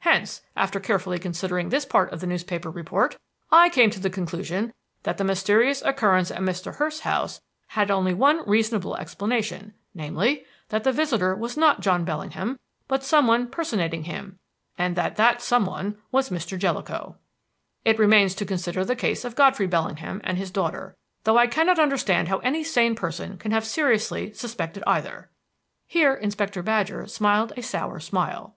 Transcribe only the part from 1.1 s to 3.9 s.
considering this part of the newspaper report, I came